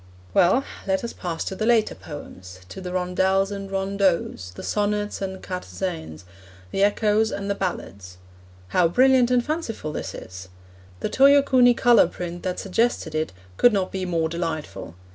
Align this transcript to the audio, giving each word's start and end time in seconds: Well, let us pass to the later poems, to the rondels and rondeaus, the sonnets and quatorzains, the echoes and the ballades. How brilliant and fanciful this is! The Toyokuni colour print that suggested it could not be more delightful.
Well, 0.33 0.63
let 0.87 1.03
us 1.03 1.13
pass 1.13 1.43
to 1.43 1.53
the 1.55 1.67
later 1.67 1.93
poems, 1.93 2.61
to 2.69 2.81
the 2.81 2.91
rondels 2.91 3.51
and 3.51 3.69
rondeaus, 3.69 4.49
the 4.55 4.63
sonnets 4.63 5.21
and 5.21 5.43
quatorzains, 5.43 6.23
the 6.71 6.81
echoes 6.83 7.29
and 7.31 7.51
the 7.51 7.53
ballades. 7.53 8.17
How 8.69 8.87
brilliant 8.87 9.29
and 9.29 9.45
fanciful 9.45 9.91
this 9.91 10.15
is! 10.15 10.49
The 11.01 11.09
Toyokuni 11.11 11.77
colour 11.77 12.07
print 12.07 12.41
that 12.41 12.57
suggested 12.59 13.13
it 13.13 13.31
could 13.57 13.73
not 13.73 13.91
be 13.91 14.05
more 14.07 14.27
delightful. 14.27 14.95